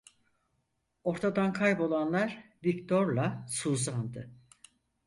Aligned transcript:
Ortadan 1.03 1.53
kaybolanlar 1.53 2.43
Viktor'la 2.63 3.45
Suzan'dı… 3.49 4.31